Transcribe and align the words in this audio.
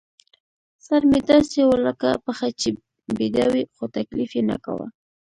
سر 0.85 1.01
مې 1.09 1.19
داسې 1.31 1.59
و 1.65 1.71
لکه 1.85 2.09
پښه 2.25 2.49
چې 2.59 2.69
بېده 3.17 3.45
وي، 3.51 3.63
خو 3.75 3.83
تکلیف 3.97 4.31
یې 4.37 4.43
نه 4.49 4.57
کاوه. 4.63 4.87